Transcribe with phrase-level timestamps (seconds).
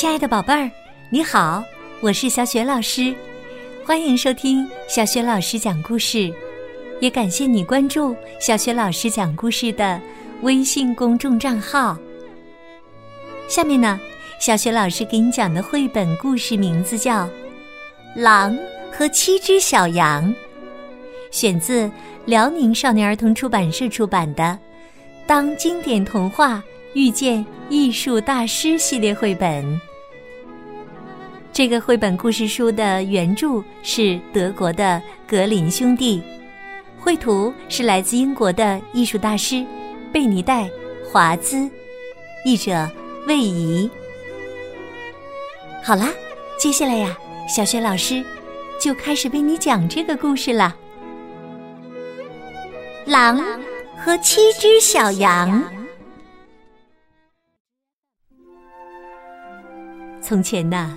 [0.00, 0.70] 亲爱的宝贝儿，
[1.10, 1.62] 你好，
[2.00, 3.14] 我是小雪老师，
[3.84, 6.32] 欢迎收听小雪老师讲故事，
[7.00, 10.00] 也感谢你关注小雪老师讲故事的
[10.40, 11.98] 微信公众账号。
[13.46, 14.00] 下面呢，
[14.40, 17.26] 小雪老师给你讲的绘本故事名字叫
[18.14, 18.58] 《狼
[18.90, 20.24] 和七只小羊》，
[21.30, 21.90] 选自
[22.24, 24.42] 辽宁少年儿童出版社出版的
[25.26, 26.64] 《当经典童话
[26.94, 29.78] 遇见艺术大师》系列绘本。
[31.52, 36.22] 这个绘本故事书的原著是德国的格林兄弟，
[36.98, 39.66] 绘图是来自英国的艺术大师
[40.12, 40.64] 贝尼戴·
[41.10, 41.68] 华兹，
[42.44, 42.88] 译者
[43.26, 43.90] 魏怡。
[45.82, 46.08] 好啦，
[46.56, 47.18] 接下来呀，
[47.48, 48.24] 小雪老师
[48.80, 50.74] 就开始为你讲这个故事了。
[53.06, 53.44] 狼
[53.98, 55.62] 和七只小羊。
[60.22, 60.96] 从前呐。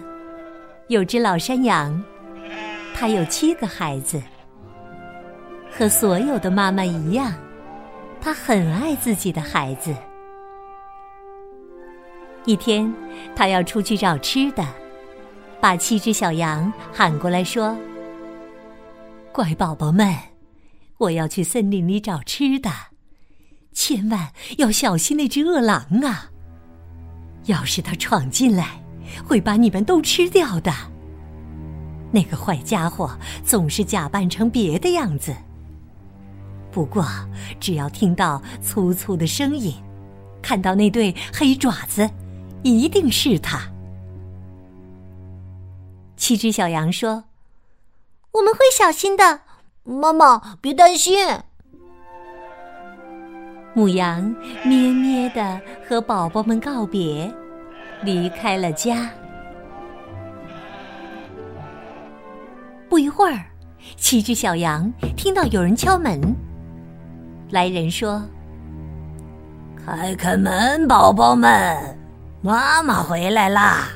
[0.89, 2.03] 有只老山羊，
[2.93, 4.21] 它有七个孩子。
[5.71, 7.33] 和所有的妈妈一样，
[8.21, 9.95] 它很爱自己的孩子。
[12.45, 12.93] 一天，
[13.35, 14.63] 它要出去找吃的，
[15.61, 17.75] 把七只小羊喊过来说
[19.31, 20.13] ：“乖宝宝们，
[20.97, 22.69] 我要去森林里找吃的，
[23.71, 26.29] 千万要小心那只饿狼啊！
[27.45, 28.79] 要是它闯进来……”
[29.25, 30.71] 会把你们都吃掉的。
[32.11, 35.35] 那个坏家伙总是假扮成别的样子。
[36.71, 37.05] 不过，
[37.59, 39.73] 只要听到粗粗的声音，
[40.41, 42.09] 看到那对黑爪子，
[42.63, 43.61] 一定是他。
[46.15, 47.25] 七只小羊说
[48.33, 49.41] ：“我们会小心的，
[49.83, 51.27] 妈妈别担心。”
[53.75, 54.23] 母羊
[54.63, 57.33] 咩咩的和宝宝们告别。
[58.03, 59.09] 离开了家。
[62.89, 63.43] 不一会儿，
[63.97, 66.21] 七只小羊听到有人敲门。
[67.49, 68.21] 来人说
[69.83, 71.97] ：“开开门，宝宝们，
[72.41, 73.89] 妈妈回来啦，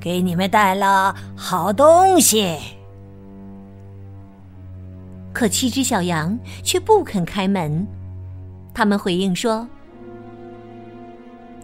[0.00, 2.58] 给你们带了好东西。”
[5.32, 7.86] 可七只小羊却不肯开门。
[8.72, 9.66] 他们回应说：“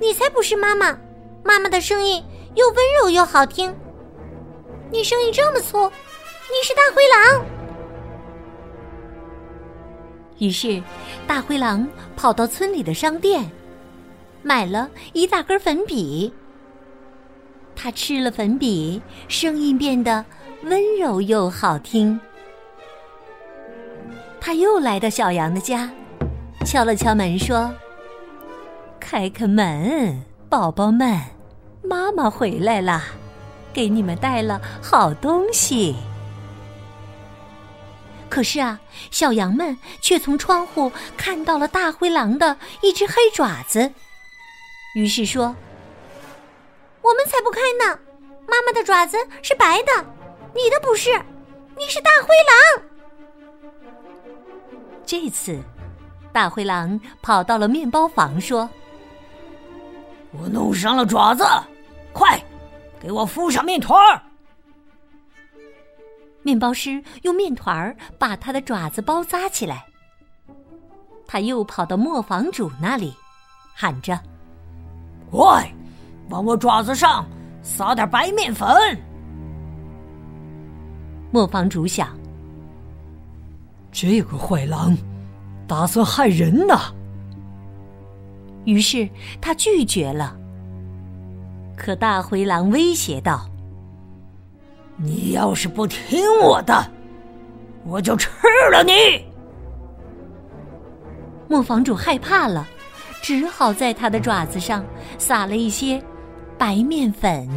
[0.01, 0.97] 你才不是妈妈！”
[1.45, 2.23] 妈妈的声音
[2.55, 3.75] 又温柔又好听，
[4.91, 7.45] 你声音这么粗，你是大灰狼。
[10.39, 10.83] 于是，
[11.27, 11.87] 大灰狼
[12.17, 13.51] 跑到村里的商店，
[14.43, 16.33] 买了一大根粉笔。
[17.77, 20.25] 他吃了粉笔，声音变得
[20.65, 22.19] 温柔又好听。
[24.41, 25.91] 他又来到小羊的家，
[26.65, 27.71] 敲了敲门，说
[28.99, 31.17] ：“开开门。”宝宝们，
[31.81, 33.05] 妈妈回来了，
[33.73, 35.95] 给你们带了好东西。
[38.29, 38.81] 可是啊，
[39.13, 43.93] 小羊们却从窗户看到了大灰狼的一只黑爪子，
[44.97, 45.55] 于是说
[47.01, 47.97] ：“我们才不开呢！
[48.49, 50.05] 妈妈的爪子是白的，
[50.53, 51.13] 你的不是，
[51.79, 52.85] 你是大灰狼。”
[55.07, 55.57] 这次，
[56.33, 58.69] 大灰狼跑到了面包房，说。
[60.33, 61.45] 我弄伤了爪子，
[62.13, 62.41] 快，
[63.01, 64.23] 给我敷上面团儿。
[66.43, 69.85] 面包师用面团儿把他的爪子包扎起来。
[71.27, 73.15] 他又跑到磨坊主那里，
[73.75, 74.19] 喊着
[75.31, 75.71] ：“快，
[76.29, 77.27] 往我爪子上
[77.63, 78.69] 撒点白面粉。”
[81.31, 82.09] 磨坊主想：
[83.93, 84.97] 这个坏狼
[85.69, 86.75] 打算害人呢。
[88.65, 89.09] 于是
[89.41, 90.37] 他拒绝了。
[91.77, 93.49] 可大灰狼威胁道
[94.99, 96.91] ：“你要是不听我的，
[97.85, 98.29] 我就吃
[98.71, 98.93] 了你！”
[101.49, 102.69] 磨坊主害怕了，
[103.23, 104.85] 只好在他的爪子上
[105.19, 106.01] 撒了一些
[106.59, 107.49] 白面粉。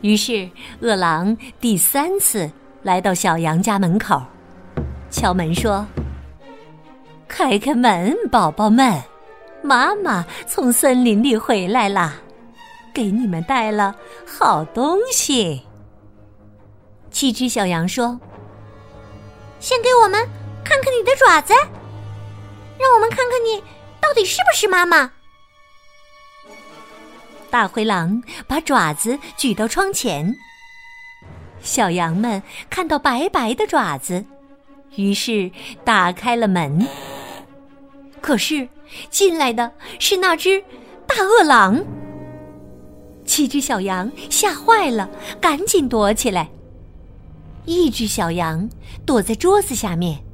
[0.00, 0.48] 于是
[0.80, 2.50] 饿狼第三次
[2.82, 4.22] 来到小羊家门口，
[5.10, 5.84] 敲门说。
[7.36, 9.02] 开开门，宝宝们，
[9.60, 12.14] 妈妈从森林里回来了，
[12.94, 13.92] 给你们带了
[14.24, 15.60] 好东西。
[17.10, 18.16] 七只小羊说
[19.58, 20.24] ：“先给我们
[20.64, 21.52] 看看你的爪子，
[22.78, 23.60] 让我们看看你
[24.00, 25.10] 到底是不是妈妈。”
[27.50, 30.32] 大灰狼把爪子举到窗前，
[31.60, 32.40] 小羊们
[32.70, 34.24] 看到白白的爪子，
[34.94, 35.50] 于是
[35.84, 36.86] 打开了门。
[38.24, 38.66] 可是，
[39.10, 40.58] 进来的是那只
[41.06, 41.84] 大恶狼。
[43.26, 45.10] 七只小羊吓坏了，
[45.42, 46.48] 赶紧躲起来。
[47.66, 48.66] 一只小羊
[49.04, 50.24] 躲在桌子下面，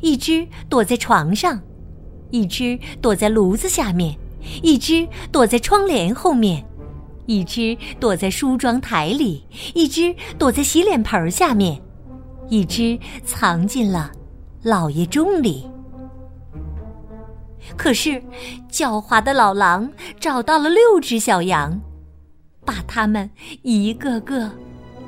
[0.00, 1.60] 一只躲在床上，
[2.30, 4.16] 一只躲在炉子下面，
[4.62, 6.64] 一只躲在窗帘后面，
[7.26, 9.44] 一只躲在梳妆台里，
[9.74, 11.78] 一只躲在洗脸盆下面，
[12.48, 14.10] 一只藏进了
[14.62, 15.66] 老爷钟里。
[17.76, 18.22] 可是，
[18.70, 19.90] 狡猾的老狼
[20.20, 21.80] 找到了六只小羊，
[22.64, 23.28] 把它们
[23.62, 24.50] 一个个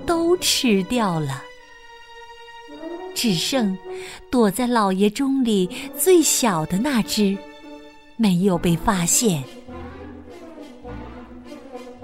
[0.05, 1.43] 都吃掉了。
[3.15, 3.77] 只剩
[4.31, 7.37] 躲在老爷钟里最小的那只，
[8.17, 9.43] 没有被发现。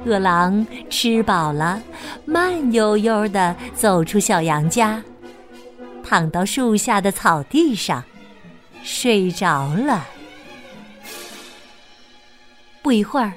[0.04, 1.82] 饿狼吃饱了，
[2.24, 5.02] 慢悠悠地走出小羊家，
[6.02, 8.02] 躺到树下的草地上，
[8.82, 10.06] 睡着了。
[12.82, 13.32] 不一会儿，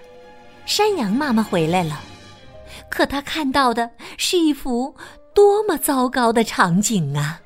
[0.66, 2.00] 山羊妈妈回来了，
[2.90, 4.94] 可她看到的是一幅
[5.34, 7.40] 多么糟糕的场景啊！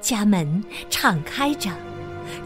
[0.00, 1.70] 家门敞开着，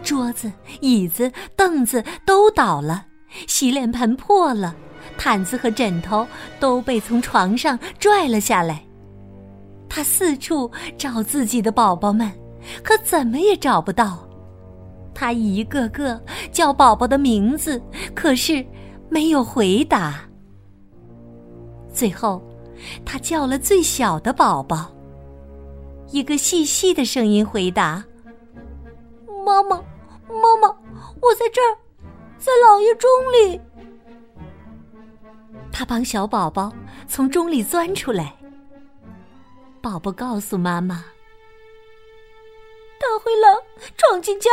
[0.03, 3.07] 桌子、椅子、凳子都倒了，
[3.47, 4.75] 洗脸盆破了，
[5.19, 6.27] 毯子和枕头
[6.59, 8.85] 都被从床上拽了下来。
[9.89, 12.31] 他四处找自己的宝宝们，
[12.85, 14.27] 可怎么也找不到。
[15.21, 16.19] 他一个个
[16.51, 17.79] 叫宝宝的名字，
[18.15, 18.65] 可是
[19.11, 20.19] 没有回答。
[21.93, 22.43] 最后，
[23.05, 24.91] 他叫了最小的宝宝。
[26.09, 28.03] 一个细细的声音回答
[29.45, 29.77] ：“妈妈，
[30.27, 30.69] 妈妈，
[31.21, 31.77] 我在这儿，
[32.39, 33.61] 在老爷钟里。”
[35.71, 36.73] 他帮小宝宝
[37.07, 38.35] 从钟里钻出来。
[39.83, 41.05] 宝宝告诉妈妈
[42.99, 43.55] ：“大灰狼
[43.99, 44.49] 闯进家，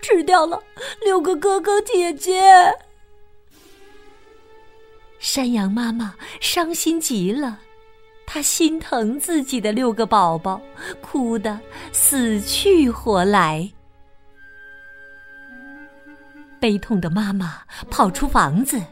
[0.00, 0.62] 吃掉了
[1.04, 2.42] 六个哥哥姐姐。”
[5.18, 7.60] 山羊妈妈伤心极了。
[8.26, 10.60] 她心疼自己的六个宝宝，
[11.00, 11.58] 哭得
[11.92, 13.70] 死去活来。
[16.60, 18.82] 悲痛的妈妈跑出房子，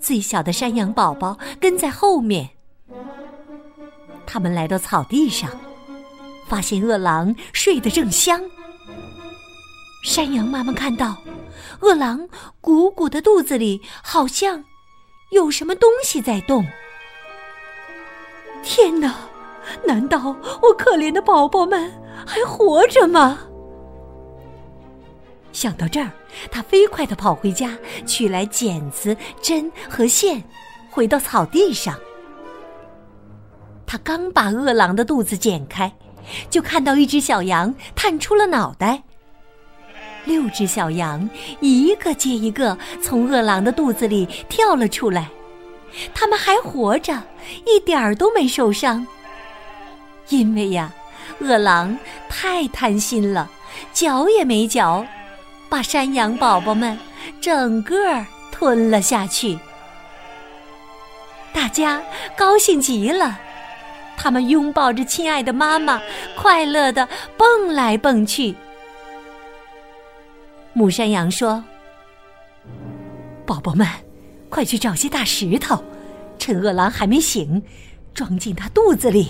[0.00, 2.48] 最小的山羊宝宝跟在后面。
[4.24, 5.50] 他们来到草地上，
[6.48, 8.40] 发现饿狼睡得正香。
[10.06, 11.16] 山羊妈妈看到，
[11.80, 12.28] 饿狼
[12.60, 14.64] 鼓鼓的肚子里好像
[15.32, 16.64] 有什么东西在动。
[18.62, 19.12] 天哪！
[19.84, 21.92] 难道我可怜的宝宝们
[22.24, 23.40] 还活着吗？
[25.50, 26.08] 想到这儿，
[26.52, 27.76] 他飞快的跑回家，
[28.06, 30.40] 取来剪子、针和线，
[30.88, 31.98] 回到草地上。
[33.84, 35.92] 他刚把饿狼的肚子剪开，
[36.48, 39.02] 就看到一只小羊探出了脑袋。
[40.26, 41.28] 六只小羊
[41.60, 45.30] 一个接一个从饿狼的肚子里跳了出来。
[46.12, 47.22] 他们还活着，
[47.64, 49.06] 一点儿都没受伤。
[50.28, 50.92] 因为呀，
[51.38, 51.96] 饿狼
[52.28, 53.48] 太贪心了，
[53.92, 55.06] 嚼也没嚼，
[55.68, 56.98] 把山羊宝宝们
[57.40, 59.58] 整个吞了下去。
[61.54, 62.02] 大家
[62.36, 63.38] 高兴极了，
[64.16, 66.02] 他们拥抱着亲爱的妈妈，
[66.36, 67.08] 快乐的
[67.38, 68.54] 蹦来蹦去。
[70.76, 71.64] 母山羊说
[73.46, 73.86] ：“宝宝们。”
[74.48, 75.82] 快去找些大石头，
[76.38, 77.60] 趁饿狼还没醒，
[78.14, 79.28] 装进他肚子里。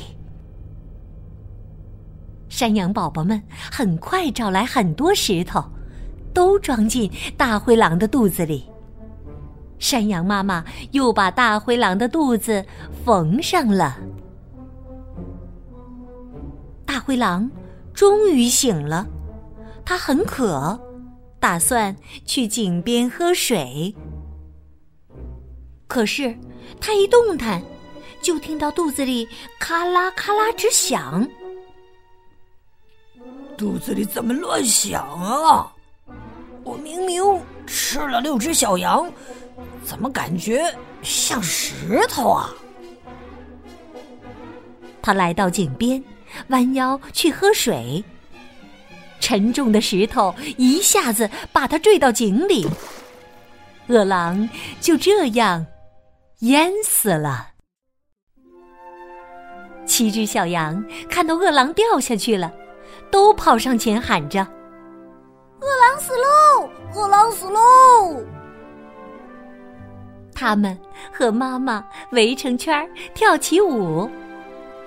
[2.49, 5.65] 山羊宝宝们很快找来很多石头，
[6.35, 8.67] 都装进大灰狼的肚子里。
[9.79, 12.65] 山羊妈妈又把大灰狼的肚子
[13.05, 13.97] 缝上了。
[16.85, 17.51] 大灰狼
[17.95, 19.07] 终于醒了，
[19.85, 20.79] 它很渴，
[21.39, 23.95] 打算去井边喝水。
[25.87, 26.37] 可是，
[26.81, 27.63] 他一动弹，
[28.21, 29.29] 就听到肚子里
[29.61, 31.27] 咔啦咔啦直响。
[33.57, 35.73] 肚子里怎么乱响啊？
[36.65, 37.23] 我明明
[37.67, 39.11] 吃了六只小羊，
[39.85, 42.51] 怎么感觉像石头啊？
[45.01, 46.03] 他来到井边，
[46.49, 48.05] 弯腰去喝水。
[49.27, 52.65] 沉重的石头一下子把他坠到井里，
[53.89, 54.49] 饿狼
[54.81, 55.67] 就这样。
[56.43, 57.49] 淹死了。
[59.85, 60.81] 七只小羊
[61.11, 62.53] 看到饿狼掉下去了，
[63.11, 64.47] 都跑上前喊着
[65.61, 66.71] ：“饿狼死喽！
[66.95, 68.23] 饿狼死喽！”
[70.33, 70.79] 他们
[71.13, 74.09] 和妈妈围成圈跳起舞，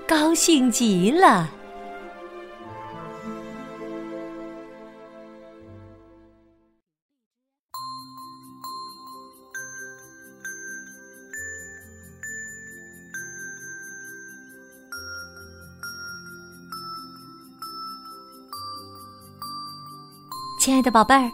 [0.08, 1.50] 高兴极了。
[20.80, 21.30] 爱的宝贝儿，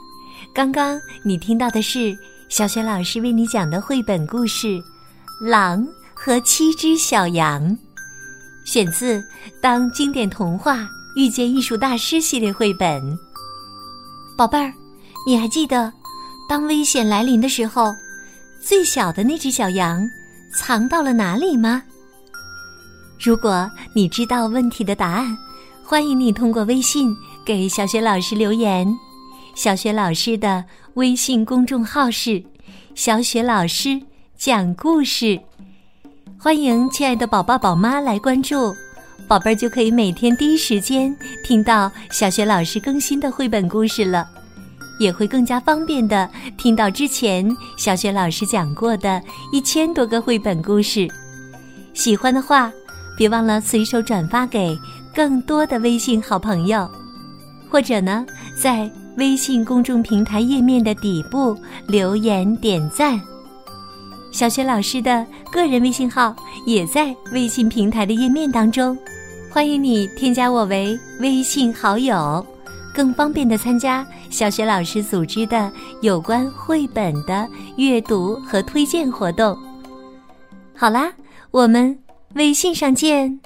[0.56, 2.18] 刚刚你听到的是
[2.50, 4.70] 小雪老师为你讲的绘本故事
[5.40, 7.62] 《狼和七只小羊》，
[8.66, 9.20] 选自
[9.62, 13.16] 《当经典童话遇见艺术大师》系列绘本。
[14.36, 14.74] 宝贝儿，
[15.28, 15.94] 你还记得，
[16.50, 17.94] 当危险来临的时候，
[18.60, 20.10] 最小的那只小羊
[20.52, 21.84] 藏到了哪里吗？
[23.20, 25.38] 如果你知道问题的答案，
[25.84, 28.92] 欢迎你通过微信给小雪老师留言。
[29.56, 32.44] 小雪老师的微信公众号是
[32.94, 34.02] “小雪老师
[34.38, 35.40] 讲故事”，
[36.38, 38.76] 欢迎亲爱的宝宝宝妈来关注，
[39.30, 44.28] 宝贝儿就可以每天第一时间听到小雪老师更新的绘本故事了，
[45.00, 49.22] 也会更加方便的听到之前小雪老师讲过的
[49.54, 51.08] 一千多个绘本故事。
[51.94, 52.72] 喜欢的话。
[53.18, 54.78] 别忘了随手转发给
[55.14, 56.86] 更多的微信好朋友，
[57.72, 58.26] 或者呢，
[58.62, 61.58] 在微信公众平台页面的底部
[61.88, 63.20] 留言点赞。
[64.32, 68.98] 小雪老师的个人微信号也在微信平台的页面当中，
[69.50, 72.46] 欢迎你添加我为微信好友，
[72.94, 79.58] 更方便的参加小雪老师组织的有关绘本的阅读和推荐活动。
[80.76, 81.12] 好啦，
[81.52, 81.98] 我们。
[82.34, 83.40] 微信上见。